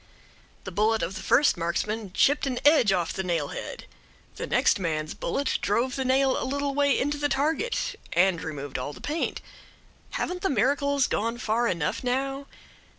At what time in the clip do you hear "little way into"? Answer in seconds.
6.43-7.19